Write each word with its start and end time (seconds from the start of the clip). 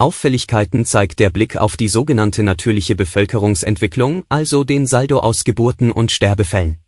Auffälligkeiten 0.00 0.84
zeigt 0.84 1.18
der 1.18 1.28
Blick 1.28 1.56
auf 1.56 1.76
die 1.76 1.88
sogenannte 1.88 2.44
natürliche 2.44 2.94
Bevölkerungsentwicklung, 2.94 4.22
also 4.28 4.62
den 4.62 4.86
Saldo 4.86 5.18
aus 5.18 5.42
Geburten 5.42 5.90
und 5.90 6.12
Sterbefällen. 6.12 6.78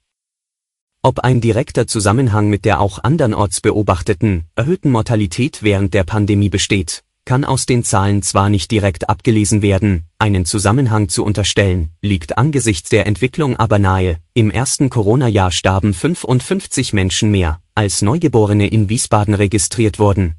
Ob 1.02 1.18
ein 1.18 1.40
direkter 1.40 1.88
Zusammenhang 1.88 2.48
mit 2.48 2.64
der 2.64 2.80
auch 2.80 3.02
andernorts 3.02 3.62
beobachteten, 3.62 4.44
erhöhten 4.54 4.92
Mortalität 4.92 5.64
während 5.64 5.92
der 5.92 6.04
Pandemie 6.04 6.50
besteht, 6.50 7.02
kann 7.24 7.44
aus 7.44 7.66
den 7.66 7.82
Zahlen 7.82 8.22
zwar 8.22 8.48
nicht 8.48 8.70
direkt 8.70 9.08
abgelesen 9.08 9.60
werden, 9.60 10.04
einen 10.20 10.44
Zusammenhang 10.44 11.08
zu 11.08 11.24
unterstellen, 11.24 11.90
liegt 12.02 12.38
angesichts 12.38 12.90
der 12.90 13.08
Entwicklung 13.08 13.56
aber 13.56 13.80
nahe, 13.80 14.18
im 14.34 14.52
ersten 14.52 14.88
Corona-Jahr 14.88 15.50
starben 15.50 15.94
55 15.94 16.92
Menschen 16.92 17.32
mehr, 17.32 17.60
als 17.74 18.02
Neugeborene 18.02 18.68
in 18.68 18.88
Wiesbaden 18.88 19.34
registriert 19.34 19.98
wurden 19.98 20.36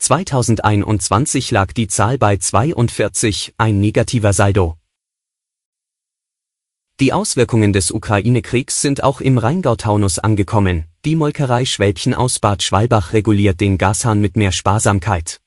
2021 0.00 1.50
lag 1.50 1.72
die 1.72 1.86
Zahl 1.86 2.16
bei 2.16 2.38
42, 2.38 3.54
ein 3.58 3.80
negativer 3.80 4.32
Saldo. 4.32 4.76
Die 7.00 7.12
Auswirkungen 7.12 7.72
des 7.74 7.90
Ukraine-Kriegs 7.90 8.80
sind 8.80 9.04
auch 9.04 9.20
im 9.20 9.38
Rheingau-Taunus 9.38 10.18
angekommen. 10.18 10.86
Die 11.04 11.16
Molkerei 11.16 11.64
Schwälbchen 11.64 12.14
aus 12.14 12.40
Bad 12.40 12.62
Schwalbach 12.62 13.12
reguliert 13.12 13.60
den 13.60 13.78
Gashahn 13.78 14.20
mit 14.20 14.36
mehr 14.36 14.52
Sparsamkeit. 14.52 15.40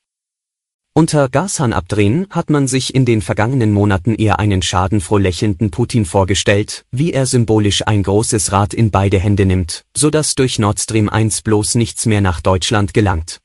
Unter 0.93 1.29
Gashahn 1.29 1.73
abdrehen 1.73 2.27
hat 2.29 2.51
man 2.51 2.67
sich 2.67 2.93
in 2.93 3.05
den 3.05 3.21
vergangenen 3.21 3.73
Monaten 3.73 4.13
eher 4.15 4.37
einen 4.39 4.61
schadenfroh 4.61 5.17
lächelnden 5.17 5.71
Putin 5.71 6.05
vorgestellt, 6.05 6.85
wie 6.91 7.11
er 7.11 7.25
symbolisch 7.25 7.85
ein 7.87 8.03
großes 8.03 8.51
Rad 8.51 8.75
in 8.75 8.91
beide 8.91 9.19
Hände 9.19 9.47
nimmt, 9.47 9.83
so 9.97 10.11
dass 10.11 10.35
durch 10.35 10.59
Nord 10.59 10.79
Stream 10.79 11.09
1 11.09 11.41
bloß 11.41 11.75
nichts 11.75 12.05
mehr 12.05 12.21
nach 12.21 12.39
Deutschland 12.39 12.93
gelangt. 12.93 13.42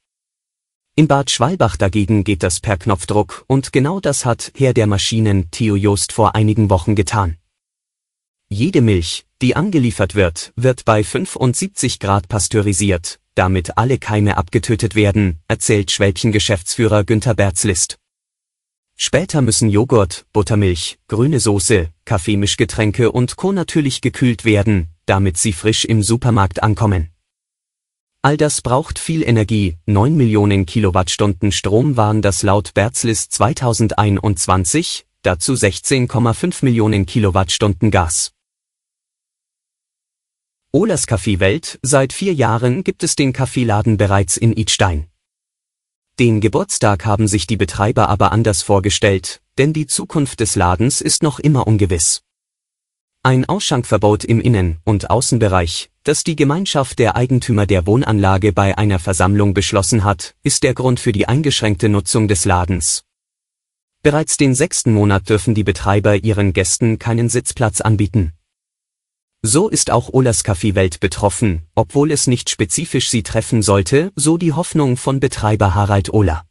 In 0.98 1.06
Bad 1.06 1.30
Schwalbach 1.30 1.76
dagegen 1.76 2.24
geht 2.24 2.42
das 2.42 2.58
per 2.58 2.76
Knopfdruck 2.76 3.44
und 3.46 3.72
genau 3.72 4.00
das 4.00 4.24
hat 4.24 4.50
Herr 4.56 4.74
der 4.74 4.88
Maschinen 4.88 5.48
Theo 5.52 5.76
Jost 5.76 6.10
vor 6.10 6.34
einigen 6.34 6.70
Wochen 6.70 6.96
getan. 6.96 7.36
Jede 8.48 8.80
Milch, 8.80 9.24
die 9.40 9.54
angeliefert 9.54 10.16
wird, 10.16 10.52
wird 10.56 10.84
bei 10.84 11.04
75 11.04 12.00
Grad 12.00 12.26
pasteurisiert, 12.26 13.20
damit 13.36 13.78
alle 13.78 13.98
Keime 13.98 14.36
abgetötet 14.36 14.96
werden, 14.96 15.38
erzählt 15.46 15.92
Schwälbchen-Geschäftsführer 15.92 17.04
Günther 17.04 17.34
Berzlist. 17.34 17.98
Später 18.96 19.40
müssen 19.40 19.70
Joghurt, 19.70 20.26
Buttermilch, 20.32 20.98
grüne 21.06 21.38
Soße, 21.38 21.90
Kaffeemischgetränke 22.06 23.12
und 23.12 23.36
Co. 23.36 23.52
natürlich 23.52 24.00
gekühlt 24.00 24.44
werden, 24.44 24.88
damit 25.06 25.36
sie 25.36 25.52
frisch 25.52 25.84
im 25.84 26.02
Supermarkt 26.02 26.64
ankommen. 26.64 27.12
All 28.20 28.36
das 28.36 28.62
braucht 28.62 28.98
viel 28.98 29.22
Energie, 29.22 29.76
9 29.86 30.16
Millionen 30.16 30.66
Kilowattstunden 30.66 31.52
Strom 31.52 31.96
waren 31.96 32.20
das 32.20 32.42
laut 32.42 32.74
Berzlis 32.74 33.28
2021, 33.28 35.06
dazu 35.22 35.52
16,5 35.52 36.64
Millionen 36.64 37.06
Kilowattstunden 37.06 37.92
Gas. 37.92 38.32
Olas 40.72 41.06
Kaffeewelt, 41.06 41.78
seit 41.82 42.12
vier 42.12 42.34
Jahren 42.34 42.82
gibt 42.82 43.04
es 43.04 43.14
den 43.14 43.32
Kaffeeladen 43.32 43.96
bereits 43.96 44.36
in 44.36 44.52
Idstein. 44.52 45.06
Den 46.18 46.40
Geburtstag 46.40 47.06
haben 47.06 47.28
sich 47.28 47.46
die 47.46 47.56
Betreiber 47.56 48.08
aber 48.08 48.32
anders 48.32 48.62
vorgestellt, 48.62 49.40
denn 49.58 49.72
die 49.72 49.86
Zukunft 49.86 50.40
des 50.40 50.56
Ladens 50.56 51.00
ist 51.00 51.22
noch 51.22 51.38
immer 51.38 51.68
ungewiss. 51.68 52.22
Ein 53.24 53.46
Ausschankverbot 53.46 54.24
im 54.24 54.40
Innen- 54.40 54.78
und 54.84 55.10
Außenbereich, 55.10 55.90
das 56.04 56.22
die 56.22 56.36
Gemeinschaft 56.36 57.00
der 57.00 57.16
Eigentümer 57.16 57.66
der 57.66 57.84
Wohnanlage 57.84 58.52
bei 58.52 58.78
einer 58.78 59.00
Versammlung 59.00 59.54
beschlossen 59.54 60.04
hat, 60.04 60.36
ist 60.44 60.62
der 60.62 60.72
Grund 60.72 61.00
für 61.00 61.10
die 61.10 61.26
eingeschränkte 61.26 61.88
Nutzung 61.88 62.28
des 62.28 62.44
Ladens. 62.44 63.04
Bereits 64.04 64.36
den 64.36 64.54
sechsten 64.54 64.92
Monat 64.94 65.28
dürfen 65.28 65.54
die 65.54 65.64
Betreiber 65.64 66.14
ihren 66.14 66.52
Gästen 66.52 67.00
keinen 67.00 67.28
Sitzplatz 67.28 67.80
anbieten. 67.80 68.34
So 69.42 69.68
ist 69.68 69.90
auch 69.90 70.10
Olas 70.12 70.44
Café 70.44 70.76
Welt 70.76 71.00
betroffen, 71.00 71.62
obwohl 71.74 72.12
es 72.12 72.28
nicht 72.28 72.48
spezifisch 72.48 73.10
sie 73.10 73.24
treffen 73.24 73.62
sollte, 73.62 74.12
so 74.14 74.38
die 74.38 74.52
Hoffnung 74.52 74.96
von 74.96 75.18
Betreiber 75.18 75.74
Harald 75.74 76.12
Ohler. 76.12 76.47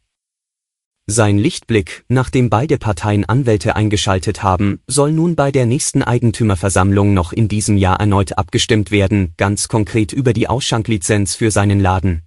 Sein 1.10 1.38
Lichtblick, 1.38 2.04
nachdem 2.08 2.50
beide 2.50 2.76
Parteien 2.76 3.24
Anwälte 3.24 3.74
eingeschaltet 3.76 4.42
haben, 4.42 4.82
soll 4.86 5.10
nun 5.10 5.36
bei 5.36 5.50
der 5.50 5.64
nächsten 5.64 6.02
Eigentümerversammlung 6.02 7.14
noch 7.14 7.32
in 7.32 7.48
diesem 7.48 7.78
Jahr 7.78 7.98
erneut 7.98 8.36
abgestimmt 8.36 8.90
werden, 8.90 9.32
ganz 9.38 9.68
konkret 9.68 10.12
über 10.12 10.34
die 10.34 10.48
Ausschanklizenz 10.48 11.34
für 11.34 11.50
seinen 11.50 11.80
Laden. 11.80 12.24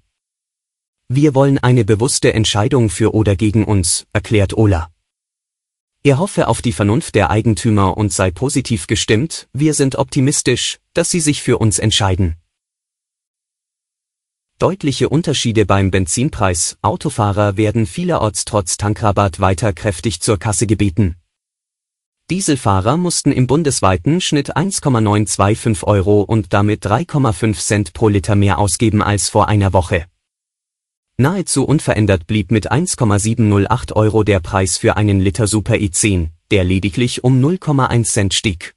Wir 1.07 1.35
wollen 1.35 1.59
eine 1.59 1.85
bewusste 1.85 2.33
Entscheidung 2.33 2.89
für 2.89 3.13
oder 3.13 3.35
gegen 3.35 3.65
uns, 3.65 4.07
erklärt 4.13 4.57
Ola. 4.57 4.89
Er 6.01 6.17
hoffe 6.17 6.47
auf 6.47 6.63
die 6.63 6.73
Vernunft 6.73 7.13
der 7.13 7.29
Eigentümer 7.29 7.95
und 7.97 8.11
sei 8.11 8.31
positiv 8.31 8.87
gestimmt, 8.87 9.47
wir 9.53 9.75
sind 9.75 9.95
optimistisch, 9.97 10.79
dass 10.95 11.11
sie 11.11 11.19
sich 11.19 11.43
für 11.43 11.59
uns 11.59 11.77
entscheiden. 11.77 12.40
Deutliche 14.61 15.09
Unterschiede 15.09 15.65
beim 15.65 15.89
Benzinpreis. 15.89 16.77
Autofahrer 16.83 17.57
werden 17.57 17.87
vielerorts 17.87 18.45
trotz 18.45 18.77
Tankrabatt 18.77 19.39
weiter 19.39 19.73
kräftig 19.73 20.21
zur 20.21 20.37
Kasse 20.37 20.67
gebeten. 20.67 21.15
Dieselfahrer 22.29 22.95
mussten 22.95 23.31
im 23.31 23.47
bundesweiten 23.47 24.21
Schnitt 24.21 24.55
1,925 24.55 25.83
Euro 25.87 26.21
und 26.21 26.53
damit 26.53 26.85
3,5 26.85 27.57
Cent 27.57 27.93
pro 27.93 28.07
Liter 28.07 28.35
mehr 28.35 28.59
ausgeben 28.59 29.01
als 29.01 29.29
vor 29.29 29.47
einer 29.47 29.73
Woche. 29.73 30.05
Nahezu 31.17 31.65
unverändert 31.65 32.27
blieb 32.27 32.51
mit 32.51 32.71
1,708 32.71 33.95
Euro 33.95 34.23
der 34.23 34.41
Preis 34.41 34.77
für 34.77 34.95
einen 34.95 35.19
Liter 35.19 35.47
Super 35.47 35.73
E10, 35.73 36.27
der 36.51 36.65
lediglich 36.65 37.23
um 37.23 37.43
0,1 37.43 38.03
Cent 38.03 38.35
stieg. 38.35 38.75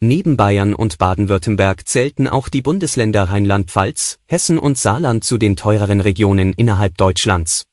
Neben 0.00 0.36
Bayern 0.36 0.74
und 0.74 0.98
Baden-Württemberg 0.98 1.88
zählten 1.88 2.28
auch 2.28 2.50
die 2.50 2.60
Bundesländer 2.60 3.30
Rheinland-Pfalz, 3.30 4.18
Hessen 4.26 4.58
und 4.58 4.76
Saarland 4.76 5.24
zu 5.24 5.38
den 5.38 5.56
teureren 5.56 6.02
Regionen 6.02 6.52
innerhalb 6.52 6.98
Deutschlands. 6.98 7.64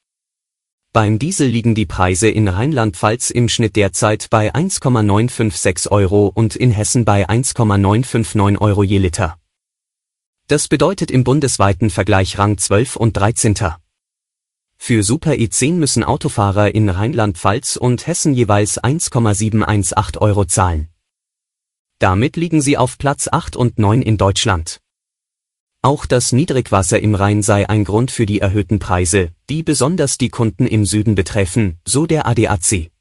Beim 0.93 1.19
Diesel 1.19 1.49
liegen 1.49 1.75
die 1.75 1.85
Preise 1.85 2.29
in 2.29 2.47
Rheinland-Pfalz 2.47 3.29
im 3.29 3.49
Schnitt 3.49 3.75
derzeit 3.75 4.29
bei 4.29 4.55
1,956 4.55 5.91
Euro 5.91 6.27
und 6.27 6.55
in 6.55 6.71
Hessen 6.71 7.03
bei 7.03 7.27
1,959 7.27 8.61
Euro 8.61 8.83
je 8.83 8.99
Liter. 8.99 9.37
Das 10.47 10.69
bedeutet 10.69 11.11
im 11.11 11.25
bundesweiten 11.25 11.89
Vergleich 11.89 12.37
Rang 12.37 12.57
12 12.57 12.95
und 12.95 13.17
13. 13.17 13.55
Für 14.77 15.03
Super 15.03 15.31
E10 15.31 15.73
müssen 15.73 16.05
Autofahrer 16.05 16.73
in 16.73 16.87
Rheinland-Pfalz 16.87 17.75
und 17.75 18.07
Hessen 18.07 18.33
jeweils 18.33 18.77
1,718 18.77 20.21
Euro 20.21 20.45
zahlen. 20.45 20.92
Damit 22.03 22.35
liegen 22.35 22.59
sie 22.59 22.77
auf 22.77 22.97
Platz 22.97 23.29
8 23.31 23.55
und 23.55 23.79
9 23.79 24.01
in 24.01 24.17
Deutschland. 24.17 24.81
Auch 25.81 26.05
das 26.05 26.33
Niedrigwasser 26.33 26.99
im 26.99 27.15
Rhein 27.15 27.41
sei 27.41 27.69
ein 27.69 27.85
Grund 27.85 28.11
für 28.11 28.25
die 28.25 28.41
erhöhten 28.41 28.77
Preise, 28.77 29.29
die 29.49 29.63
besonders 29.63 30.17
die 30.17 30.27
Kunden 30.27 30.67
im 30.67 30.85
Süden 30.85 31.15
betreffen, 31.15 31.79
so 31.85 32.05
der 32.05 32.27
ADAC. 32.27 32.91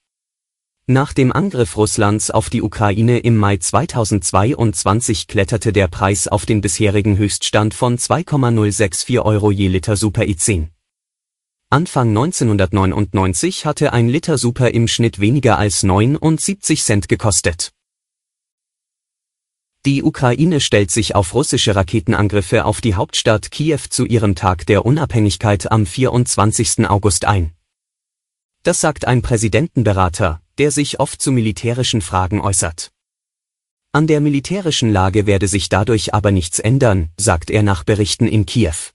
Nach 0.86 1.12
dem 1.12 1.32
Angriff 1.32 1.76
Russlands 1.76 2.30
auf 2.30 2.48
die 2.48 2.62
Ukraine 2.62 3.18
im 3.18 3.36
Mai 3.36 3.56
2022 3.56 5.26
kletterte 5.26 5.72
der 5.72 5.88
Preis 5.88 6.28
auf 6.28 6.46
den 6.46 6.60
bisherigen 6.60 7.18
Höchststand 7.18 7.74
von 7.74 7.98
2,064 7.98 9.18
Euro 9.18 9.50
je 9.50 9.66
Liter 9.66 9.96
Super 9.96 10.22
i10. 10.22 10.68
Anfang 11.70 12.10
1999 12.10 13.66
hatte 13.66 13.92
ein 13.92 14.08
Liter 14.08 14.38
Super 14.38 14.70
im 14.70 14.86
Schnitt 14.86 15.18
weniger 15.18 15.58
als 15.58 15.82
79 15.82 16.84
Cent 16.84 17.08
gekostet. 17.08 17.72
Die 19.84 20.04
Ukraine 20.04 20.60
stellt 20.60 20.92
sich 20.92 21.16
auf 21.16 21.34
russische 21.34 21.74
Raketenangriffe 21.74 22.66
auf 22.66 22.80
die 22.80 22.94
Hauptstadt 22.94 23.50
Kiew 23.50 23.80
zu 23.90 24.04
ihrem 24.04 24.36
Tag 24.36 24.64
der 24.66 24.86
Unabhängigkeit 24.86 25.72
am 25.72 25.86
24. 25.86 26.88
August 26.88 27.24
ein. 27.24 27.52
Das 28.62 28.80
sagt 28.80 29.06
ein 29.06 29.22
Präsidentenberater, 29.22 30.40
der 30.58 30.70
sich 30.70 31.00
oft 31.00 31.20
zu 31.20 31.32
militärischen 31.32 32.00
Fragen 32.00 32.40
äußert. 32.40 32.92
An 33.90 34.06
der 34.06 34.20
militärischen 34.20 34.92
Lage 34.92 35.26
werde 35.26 35.48
sich 35.48 35.68
dadurch 35.68 36.14
aber 36.14 36.30
nichts 36.30 36.60
ändern, 36.60 37.10
sagt 37.16 37.50
er 37.50 37.64
nach 37.64 37.82
Berichten 37.82 38.28
in 38.28 38.46
Kiew. 38.46 38.92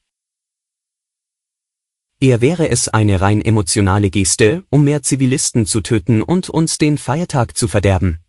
Er 2.21 2.39
wäre 2.39 2.69
es 2.69 2.87
eine 2.87 3.19
rein 3.19 3.41
emotionale 3.41 4.09
Geste, 4.09 4.63
um 4.69 4.85
mehr 4.85 5.03
Zivilisten 5.03 5.65
zu 5.65 5.81
töten 5.81 6.23
und 6.23 6.49
uns 6.49 6.77
den 6.77 6.97
Feiertag 6.97 7.57
zu 7.57 7.67
verderben. 7.67 8.19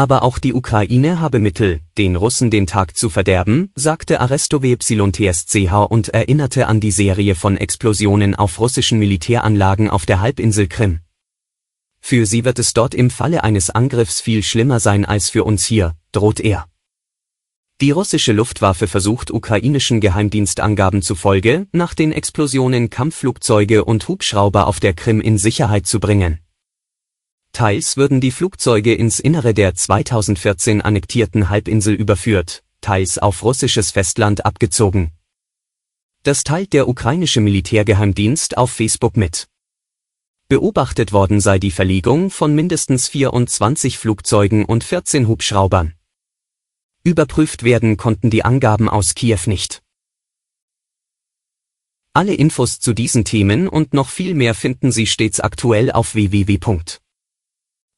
Aber 0.00 0.22
auch 0.22 0.38
die 0.38 0.54
Ukraine 0.54 1.20
habe 1.20 1.40
Mittel, 1.40 1.80
den 1.98 2.16
Russen 2.16 2.50
den 2.50 2.66
Tag 2.66 2.96
zu 2.96 3.10
verderben, 3.10 3.70
sagte 3.74 4.18
Arestow 4.22 4.62
TSCH 4.62 5.74
und 5.90 6.08
erinnerte 6.08 6.68
an 6.68 6.80
die 6.80 6.90
Serie 6.90 7.34
von 7.34 7.58
Explosionen 7.58 8.34
auf 8.34 8.58
russischen 8.58 8.98
Militäranlagen 8.98 9.90
auf 9.90 10.06
der 10.06 10.22
Halbinsel 10.22 10.68
Krim. 10.68 11.00
Für 12.00 12.24
sie 12.24 12.46
wird 12.46 12.58
es 12.58 12.72
dort 12.72 12.94
im 12.94 13.10
Falle 13.10 13.44
eines 13.44 13.68
Angriffs 13.68 14.22
viel 14.22 14.42
schlimmer 14.42 14.80
sein 14.80 15.04
als 15.04 15.28
für 15.28 15.44
uns 15.44 15.66
hier, 15.66 15.94
droht 16.12 16.40
er. 16.40 16.64
Die 17.82 17.90
russische 17.90 18.32
Luftwaffe 18.32 18.86
versucht 18.86 19.30
ukrainischen 19.30 20.00
Geheimdienstangaben 20.00 21.02
zufolge, 21.02 21.66
nach 21.72 21.92
den 21.92 22.12
Explosionen 22.12 22.88
Kampfflugzeuge 22.88 23.84
und 23.84 24.08
Hubschrauber 24.08 24.66
auf 24.66 24.80
der 24.80 24.94
Krim 24.94 25.20
in 25.20 25.36
Sicherheit 25.36 25.86
zu 25.86 26.00
bringen. 26.00 26.40
Teils 27.52 27.96
würden 27.96 28.20
die 28.20 28.30
Flugzeuge 28.30 28.94
ins 28.94 29.20
Innere 29.20 29.54
der 29.54 29.74
2014 29.74 30.80
annektierten 30.80 31.48
Halbinsel 31.48 31.94
überführt, 31.94 32.62
teils 32.80 33.18
auf 33.18 33.42
russisches 33.42 33.90
Festland 33.90 34.44
abgezogen. 34.44 35.10
Das 36.22 36.44
teilt 36.44 36.72
der 36.72 36.88
ukrainische 36.88 37.40
Militärgeheimdienst 37.40 38.56
auf 38.56 38.70
Facebook 38.70 39.16
mit. 39.16 39.48
Beobachtet 40.48 41.12
worden 41.12 41.40
sei 41.40 41.58
die 41.58 41.70
Verlegung 41.70 42.30
von 42.30 42.54
mindestens 42.54 43.08
24 43.08 43.98
Flugzeugen 43.98 44.64
und 44.64 44.84
14 44.84 45.28
Hubschraubern. 45.28 45.94
Überprüft 47.04 47.62
werden 47.62 47.96
konnten 47.96 48.30
die 48.30 48.44
Angaben 48.44 48.88
aus 48.88 49.14
Kiew 49.14 49.40
nicht. 49.46 49.82
Alle 52.12 52.34
Infos 52.34 52.80
zu 52.80 52.92
diesen 52.92 53.24
Themen 53.24 53.68
und 53.68 53.94
noch 53.94 54.08
viel 54.08 54.34
mehr 54.34 54.54
finden 54.54 54.92
Sie 54.92 55.06
stets 55.06 55.40
aktuell 55.40 55.92
auf 55.92 56.14
www 56.14 56.58